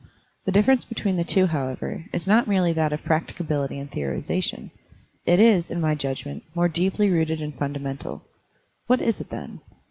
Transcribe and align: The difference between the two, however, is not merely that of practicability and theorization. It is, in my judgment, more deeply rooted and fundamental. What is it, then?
The 0.45 0.51
difference 0.51 0.83
between 0.83 1.17
the 1.17 1.23
two, 1.23 1.45
however, 1.45 2.05
is 2.11 2.25
not 2.25 2.47
merely 2.47 2.73
that 2.73 2.91
of 2.91 3.03
practicability 3.03 3.77
and 3.77 3.91
theorization. 3.91 4.71
It 5.27 5.39
is, 5.39 5.69
in 5.69 5.79
my 5.79 5.93
judgment, 5.93 6.41
more 6.55 6.67
deeply 6.67 7.07
rooted 7.11 7.39
and 7.39 7.53
fundamental. 7.53 8.23
What 8.87 9.03
is 9.03 9.21
it, 9.21 9.29
then? 9.29 9.61